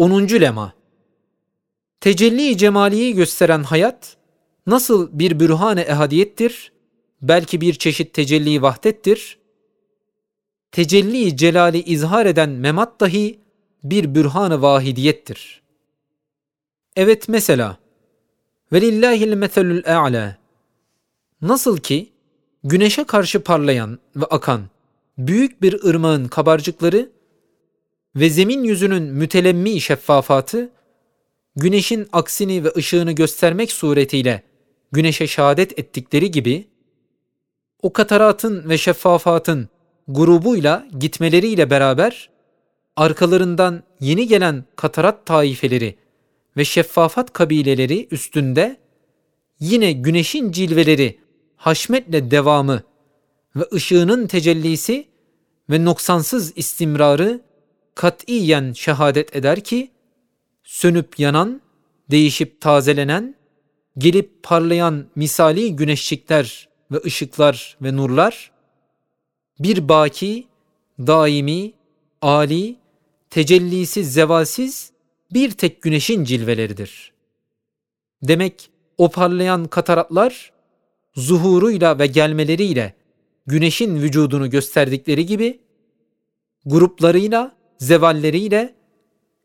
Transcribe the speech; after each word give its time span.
10. 0.00 0.40
lema 0.40 0.72
Tecelli 2.00 2.56
cemaliyi 2.56 3.14
gösteren 3.14 3.62
hayat 3.62 4.16
nasıl 4.66 5.08
bir 5.12 5.40
bürhane 5.40 5.80
ehadiyettir, 5.80 6.72
belki 7.22 7.60
bir 7.60 7.74
çeşit 7.74 8.14
tecelli 8.14 8.62
vahdettir, 8.62 9.38
tecelli 10.72 11.36
celali 11.36 11.82
izhar 11.82 12.26
eden 12.26 12.50
memat 12.50 13.00
dahi 13.00 13.38
bir 13.84 14.14
bürhan-ı 14.14 14.62
vahidiyettir. 14.62 15.62
Evet 16.96 17.28
mesela 17.28 17.76
velillahil 18.72 19.34
meselül 19.34 19.84
e'la 19.84 20.36
nasıl 21.42 21.78
ki 21.78 22.12
güneşe 22.64 23.04
karşı 23.04 23.42
parlayan 23.42 23.98
ve 24.16 24.24
akan 24.24 24.62
büyük 25.18 25.62
bir 25.62 25.84
ırmağın 25.84 26.28
kabarcıkları 26.28 27.10
ve 28.16 28.30
zemin 28.30 28.64
yüzünün 28.64 29.02
mütelemmi 29.02 29.80
şeffafatı 29.80 30.70
güneşin 31.56 32.08
aksini 32.12 32.64
ve 32.64 32.72
ışığını 32.76 33.12
göstermek 33.12 33.72
suretiyle 33.72 34.42
güneşe 34.92 35.26
şehadet 35.26 35.78
ettikleri 35.78 36.30
gibi 36.30 36.68
o 37.82 37.92
kataratın 37.92 38.68
ve 38.68 38.78
şeffafatın 38.78 39.68
grubuyla 40.08 40.86
gitmeleriyle 40.98 41.70
beraber 41.70 42.30
arkalarından 42.96 43.82
yeni 44.00 44.28
gelen 44.28 44.64
katarat 44.76 45.26
taifeleri 45.26 45.96
ve 46.56 46.64
şeffafat 46.64 47.32
kabileleri 47.32 48.08
üstünde 48.10 48.76
yine 49.60 49.92
güneşin 49.92 50.52
cilveleri 50.52 51.18
haşmetle 51.56 52.30
devamı 52.30 52.82
ve 53.56 53.64
ışığının 53.72 54.26
tecellisi 54.26 55.06
ve 55.70 55.84
noksansız 55.84 56.52
istimrarı 56.56 57.40
katiyen 57.94 58.72
şehadet 58.72 59.36
eder 59.36 59.64
ki 59.64 59.90
sönüp 60.64 61.18
yanan, 61.18 61.60
değişip 62.10 62.60
tazelenen, 62.60 63.34
gelip 63.98 64.42
parlayan 64.42 65.06
misali 65.16 65.76
güneşçikler 65.76 66.68
ve 66.92 67.00
ışıklar 67.04 67.76
ve 67.82 67.96
nurlar 67.96 68.50
bir 69.58 69.88
baki, 69.88 70.46
daimi, 70.98 71.72
ali, 72.22 72.76
tecellisiz, 73.30 74.12
zevalsiz 74.14 74.92
bir 75.32 75.50
tek 75.50 75.82
güneşin 75.82 76.24
cilveleridir. 76.24 77.12
Demek 78.22 78.70
o 78.98 79.10
parlayan 79.10 79.64
kataratlar 79.64 80.52
zuhuruyla 81.14 81.98
ve 81.98 82.06
gelmeleriyle 82.06 82.94
güneşin 83.46 83.96
vücudunu 84.02 84.50
gösterdikleri 84.50 85.26
gibi 85.26 85.60
gruplarıyla, 86.66 87.56
zevalleriyle 87.80 88.74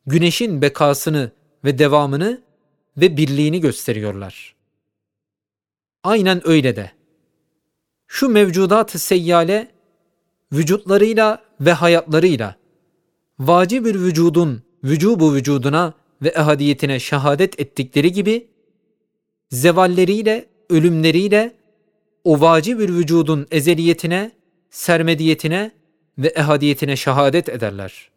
güneşin 0.06 0.62
bekasını 0.62 1.32
ve 1.64 1.78
devamını 1.78 2.42
ve 2.98 3.18
birliğini 3.18 3.60
gösteriyorlar. 3.60 4.56
Aynen 6.04 6.48
öyle 6.48 6.76
de. 6.76 6.92
Şu 8.08 8.30
mevcudat-ı 8.30 9.00
seyyale 9.00 9.72
vücutlarıyla 10.54 11.44
ve 11.62 11.74
hayatlarıyla 11.74 12.56
vacib 13.40 13.86
bir 13.86 13.96
vücudun 13.96 14.64
vücubu 14.84 15.34
vücuduna 15.34 15.94
ve 16.22 16.30
ehadiyetine 16.30 17.00
şehadet 17.00 17.60
ettikleri 17.60 18.12
gibi 18.12 18.48
zevalleriyle, 19.50 20.46
ölümleriyle 20.70 21.56
o 22.24 22.42
vacib 22.42 22.80
bir 22.80 22.90
vücudun 22.90 23.48
ezeliyetine, 23.52 24.32
sermediyetine 24.70 25.72
ve 26.18 26.28
ehadiyetine 26.28 26.96
şehadet 26.96 27.50
ederler. 27.50 28.15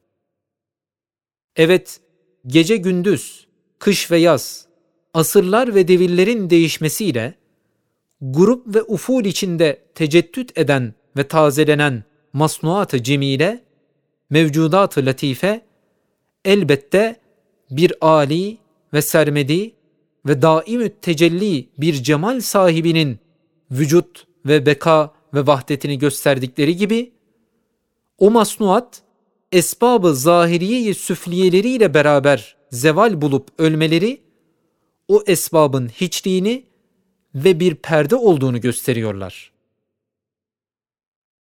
Evet, 1.59 2.01
gece 2.47 2.77
gündüz, 2.77 3.47
kış 3.78 4.11
ve 4.11 4.19
yaz, 4.19 4.67
asırlar 5.14 5.75
ve 5.75 5.89
devirlerin 5.89 6.51
değişmesiyle 6.51 7.34
grup 8.20 8.75
ve 8.75 8.83
uful 8.83 9.25
içinde 9.25 9.83
teceddüt 9.95 10.58
eden 10.58 10.95
ve 11.17 11.29
tazelenen 11.29 12.05
masnuat-ı 12.33 13.02
cemile, 13.02 13.64
mevcudat-ı 14.30 15.07
latife 15.07 15.61
elbette 16.45 17.17
bir 17.70 17.92
ali 18.01 18.58
ve 18.92 19.02
sermedi 19.02 19.73
ve 20.27 20.42
daim 20.42 20.92
tecelli 21.02 21.69
bir 21.79 21.95
cemal 21.95 22.40
sahibinin 22.40 23.19
vücut 23.70 24.27
ve 24.46 24.67
beka 24.67 25.14
ve 25.35 25.46
vahdetini 25.46 25.98
gösterdikleri 25.98 26.77
gibi 26.77 27.13
o 28.19 28.30
masnuat 28.30 29.02
esbabı 29.53 30.14
zahiriye 30.14 30.95
süfliyeleriyle 30.95 31.95
beraber 31.95 32.57
zeval 32.70 33.20
bulup 33.20 33.48
ölmeleri 33.59 34.20
o 35.09 35.23
esbabın 35.27 35.89
hiçliğini 35.89 36.64
ve 37.35 37.61
bir 37.61 37.75
perde 37.75 38.17
olduğunu 38.17 38.61
gösteriyorlar. 38.61 39.53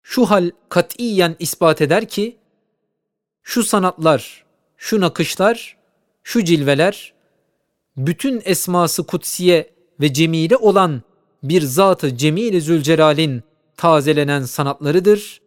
Şu 0.03 0.25
hal 0.25 0.51
katiyen 0.69 1.37
ispat 1.39 1.81
eder 1.81 2.09
ki 2.09 2.37
şu 3.43 3.65
sanatlar, 3.65 4.45
şu 4.77 5.01
nakışlar, 5.01 5.77
şu 6.23 6.45
cilveler 6.45 7.15
bütün 7.97 8.43
esması 8.45 9.07
kutsiye 9.07 9.75
ve 10.01 10.13
cemile 10.13 10.57
olan 10.57 11.03
bir 11.43 11.63
zatı 11.63 12.17
cemil 12.17 12.61
Zülcelal'in 12.61 13.43
tazelenen 13.77 14.43
sanatlarıdır, 14.43 15.41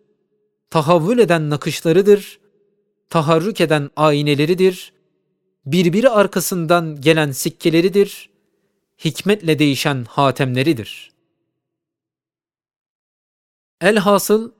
tahavvül 0.69 1.19
eden 1.19 1.49
nakışlarıdır, 1.49 2.39
taharrük 3.09 3.61
eden 3.61 3.89
ayneleridir, 3.95 4.93
birbiri 5.65 6.09
arkasından 6.09 7.01
gelen 7.01 7.31
sikkeleridir, 7.31 8.29
hikmetle 9.05 9.59
değişen 9.59 10.05
hatemleridir. 10.09 11.11
Elhasıl 13.81 14.51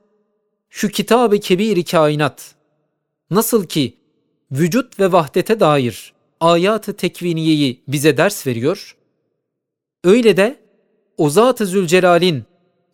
şu 0.70 0.90
kitab-ı 0.90 1.40
kebir 1.40 1.86
kainat 1.86 2.56
nasıl 3.30 3.68
ki 3.68 3.98
vücut 4.52 5.00
ve 5.00 5.12
vahdete 5.12 5.60
dair 5.60 6.14
ayat-ı 6.40 6.94
tekviniyeyi 6.94 7.84
bize 7.88 8.18
ders 8.18 8.48
veriyor, 8.48 8.98
öyle 10.04 10.38
de 10.38 10.60
o 11.18 11.30
Zat-ı 11.30 11.66
Zülcelal'in 11.66 12.44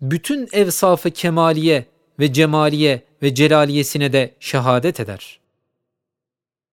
bütün 0.02 0.50
evsafı 0.52 1.12
kemaliye 1.12 1.86
ve 2.20 2.34
cemaliye 2.34 3.04
ve 3.22 3.36
celaliyesine 3.36 4.14
de 4.14 4.34
şehadet 4.40 5.00
eder. 5.00 5.43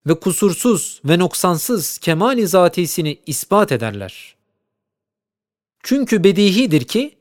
Ve 0.06 0.14
kusursuz 0.20 1.00
ve 1.04 1.18
noksansız 1.18 1.98
kemali 1.98 2.46
zatisini 2.46 3.18
ispat 3.26 3.72
ederler. 3.72 4.36
Çünkü 5.82 6.24
bedihidir 6.24 6.84
ki 6.84 7.16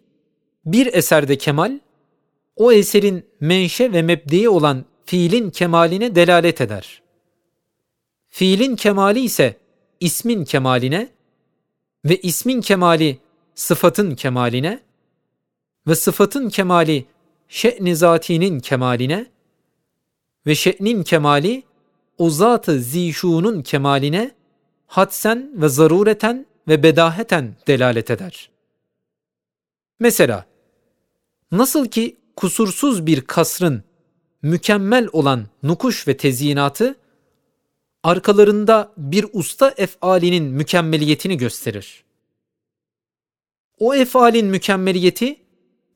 bir 0.66 0.94
eserde 0.94 1.38
kemal 1.38 1.80
o 2.56 2.72
eserin 2.72 3.26
menşe 3.40 3.94
ve 3.94 4.02
mebdei 4.02 4.50
olan 4.50 4.86
fiilin 5.06 5.50
kemaline 5.50 6.16
delalet 6.16 6.62
eder. 6.62 7.02
Fiilin 8.30 8.76
kemali 8.76 9.20
ise 9.20 9.58
ismin 10.00 10.46
kemaline 10.46 11.10
ve 12.06 12.18
ismin 12.18 12.62
kemali 12.62 13.20
sıfatın 13.56 14.16
kemaline 14.16 14.80
ve 15.88 15.96
sıfatın 15.96 16.50
kemali 16.50 17.06
şe'ni 17.48 17.96
zatinin 17.96 18.60
kemaline 18.60 19.26
ve 20.46 20.56
şe'nin 20.56 21.04
kemali 21.04 21.64
o 22.20 22.30
zat-ı 22.30 22.80
zişunun 22.80 23.62
kemaline 23.62 24.32
hadsen 24.88 25.52
ve 25.62 25.70
zarureten 25.70 26.46
ve 26.68 26.84
bedaheten 26.84 27.56
delalet 27.68 28.12
eder. 28.12 28.50
Mesela 30.00 30.46
nasıl 31.52 31.86
ki 31.86 32.18
kusursuz 32.36 33.06
bir 33.06 33.22
kasrın 33.22 33.84
mükemmel 34.42 35.08
olan 35.12 35.48
nukuş 35.64 36.08
ve 36.08 36.18
tezyinatı 36.18 36.96
arkalarında 38.04 38.94
bir 38.98 39.26
usta 39.34 39.74
efalinin 39.78 40.44
mükemmeliyetini 40.44 41.38
gösterir. 41.38 42.04
O 43.80 43.96
efalin 43.96 44.48
mükemmeliyeti 44.48 45.40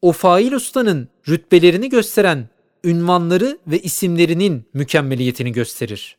o 0.02 0.12
fail 0.12 0.52
ustanın 0.52 1.10
rütbelerini 1.28 1.90
gösteren 1.90 2.50
ünvanları 2.84 3.60
ve 3.68 3.80
isimlerinin 3.80 4.66
mükemmeliyetini 4.74 5.52
gösterir. 5.52 6.18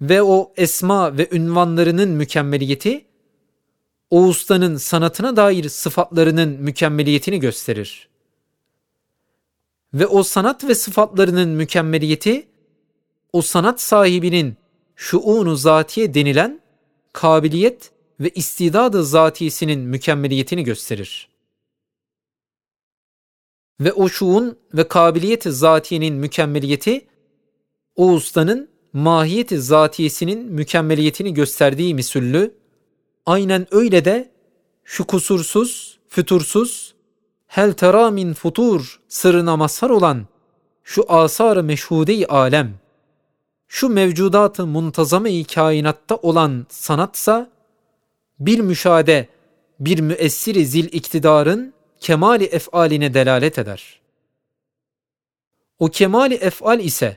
Ve 0.00 0.22
o 0.22 0.52
esma 0.56 1.18
ve 1.18 1.28
ünvanlarının 1.32 2.08
mükemmeliyeti 2.08 3.04
o 4.10 4.22
ustanın 4.22 4.76
sanatına 4.76 5.36
dair 5.36 5.68
sıfatlarının 5.68 6.48
mükemmeliyetini 6.48 7.40
gösterir. 7.40 8.08
Ve 9.94 10.06
o 10.06 10.22
sanat 10.22 10.64
ve 10.64 10.74
sıfatlarının 10.74 11.48
mükemmeliyeti 11.48 12.46
o 13.32 13.42
sanat 13.42 13.80
sahibinin 13.80 14.56
şuunu 14.96 15.56
zatiye 15.56 16.14
denilen 16.14 16.60
kabiliyet 17.12 17.90
ve 18.20 18.30
istidadı 18.30 19.04
zatiyesinin 19.04 19.80
mükemmeliyetini 19.80 20.64
gösterir. 20.64 21.33
Ve 23.80 23.92
o 23.92 24.08
şuun 24.08 24.58
ve 24.74 24.88
kabiliyet 24.88 25.42
zatiyenin 25.42 26.14
mükemmeliyeti 26.14 27.06
o 27.96 28.12
ustanın 28.12 28.68
mahiyeti 28.92 29.60
zatiyesinin 29.60 30.52
mükemmeliyetini 30.52 31.34
gösterdiği 31.34 31.94
misüllü, 31.94 32.54
aynen 33.26 33.66
öyle 33.70 34.04
de 34.04 34.30
şu 34.84 35.04
kusursuz, 35.04 35.98
fütursuz, 36.08 36.94
hel 37.46 37.72
tera 37.72 38.10
min 38.10 38.34
futur 38.34 39.00
sırrına 39.08 39.56
mazhar 39.56 39.90
olan 39.90 40.26
şu 40.84 41.04
asar-ı 41.08 41.62
meşhude-i 41.62 42.26
alem, 42.26 42.74
şu 43.68 43.88
mevcudat-ı 43.88 44.66
muntazame-i 44.66 45.44
kainatta 45.44 46.16
olan 46.16 46.66
sanatsa, 46.68 47.50
bir 48.40 48.60
müşahede, 48.60 49.28
bir 49.80 50.00
müessiri 50.00 50.66
zil 50.66 50.84
iktidarın 50.92 51.74
kemali 52.04 52.44
efaline 52.44 53.14
delalet 53.14 53.58
eder. 53.58 54.00
O 55.78 55.88
kemali 55.88 56.34
efal 56.34 56.80
ise 56.80 57.16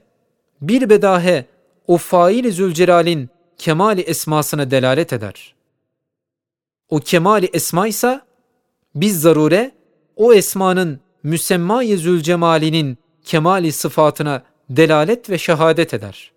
bir 0.61 0.89
bedahe 0.89 1.45
o 1.87 1.97
fail 1.97 2.51
Zülcelal'in 2.51 3.29
kemali 3.57 4.01
esmasına 4.01 4.71
delalet 4.71 5.13
eder. 5.13 5.55
O 6.89 6.99
kemali 6.99 7.45
esma 7.45 7.87
ise 7.87 8.21
biz 8.95 9.21
zarure 9.21 9.71
o 10.15 10.33
esmanın 10.33 10.99
müsemma-i 11.23 11.97
Zülcemal'inin 11.97 12.97
kemali 13.23 13.71
sıfatına 13.71 14.43
delalet 14.69 15.29
ve 15.29 15.37
şehadet 15.37 15.93
eder. 15.93 16.31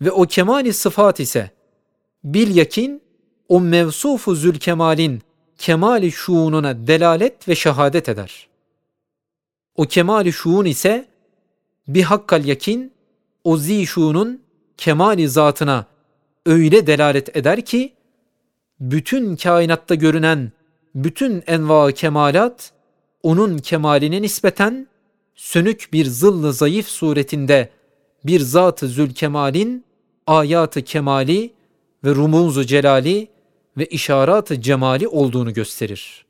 Ve 0.00 0.10
o 0.10 0.22
kemali 0.26 0.72
sıfat 0.72 1.20
ise 1.20 1.50
bil 2.24 2.56
yakin 2.56 3.02
o 3.48 3.60
mevsufu 3.60 4.34
zülkemalin 4.34 5.22
kemali 5.58 6.12
şuununa 6.12 6.86
delalet 6.86 7.48
ve 7.48 7.54
şehadet 7.54 8.08
eder. 8.08 8.48
O 9.76 9.84
kemali 9.84 10.32
şuun 10.32 10.64
ise 10.64 11.06
bir 11.88 12.02
hakkal 12.02 12.44
yakin 12.44 12.92
o 13.44 13.56
zişunun 13.56 14.42
kemali 14.76 15.28
zatına 15.28 15.86
öyle 16.46 16.86
delalet 16.86 17.36
eder 17.36 17.64
ki 17.64 17.92
bütün 18.80 19.36
kainatta 19.36 19.94
görünen 19.94 20.52
bütün 20.94 21.42
enva 21.46 21.92
kemalat 21.92 22.72
onun 23.22 23.58
kemaline 23.58 24.22
nispeten 24.22 24.86
sönük 25.34 25.88
bir 25.92 26.04
zıllı 26.04 26.52
zayıf 26.52 26.88
suretinde 26.88 27.70
bir 28.24 28.40
zat-ı 28.40 28.88
zülkemalin 28.88 29.84
ayatı 30.26 30.82
kemali 30.82 31.52
ve 32.04 32.14
rumuzu 32.14 32.64
celali 32.64 33.28
ve 33.76 33.86
işaratı 33.86 34.60
cemali 34.60 35.08
olduğunu 35.08 35.54
gösterir. 35.54 36.23